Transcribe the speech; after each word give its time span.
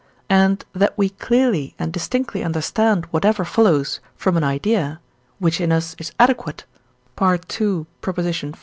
and 0.31 0.65
that 0.73 0.97
we 0.97 1.09
clearly 1.09 1.75
and 1.77 1.93
distinctly 1.93 2.43
understand 2.43 3.05
whatever 3.11 3.45
follows 3.45 3.99
from 4.15 4.35
an 4.35 4.43
idea, 4.43 4.99
which 5.37 5.61
in 5.61 5.71
us 5.71 5.95
is 5.99 6.11
adequate 6.19 6.65
(II. 7.21 7.85
xl.) 8.03 8.19